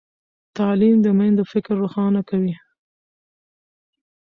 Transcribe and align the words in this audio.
تعلیم 0.57 0.95
د 1.01 1.07
میندو 1.17 1.43
فکر 1.51 1.73
روښانه 1.83 2.21
کوي۔ 2.29 2.55